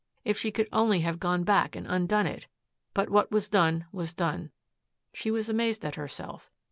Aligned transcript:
If 0.25 0.35
she 0.35 0.49
could 0.49 0.67
only 0.73 1.01
have 1.01 1.19
gone 1.19 1.43
back 1.43 1.75
and 1.75 1.85
undone 1.85 2.25
it! 2.25 2.47
But 2.95 3.11
what 3.11 3.29
was 3.31 3.47
done, 3.47 3.85
was 3.91 4.15
done, 4.15 4.49
She 5.13 5.29
was 5.29 5.47
amazed 5.47 5.85
at 5.85 5.93
herself. 5.93 6.49